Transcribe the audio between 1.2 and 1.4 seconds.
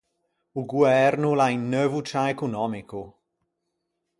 o